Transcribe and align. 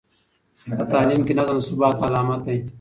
په 0.77 0.83
تعلیم 0.91 1.21
کې 1.27 1.33
نظم 1.39 1.57
د 1.59 1.63
ثبات 1.67 1.95
علامت 2.05 2.41
دی. 2.47 2.57